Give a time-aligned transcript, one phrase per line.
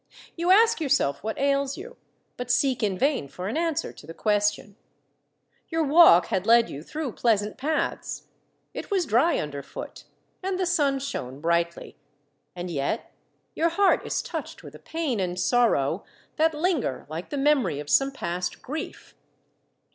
[0.35, 1.95] You ask yourself what ails you,
[2.35, 4.75] but seek in vain for an answer to the question.
[5.69, 8.23] Your walk had led you through pleas ant paths;
[8.73, 10.05] it was dry underfoot,
[10.41, 11.97] and the sun shone brightly,
[12.55, 13.11] and yet
[13.53, 16.03] your heart is touched with a pain and sorrow
[16.37, 19.15] that linger like the memory of some past grief.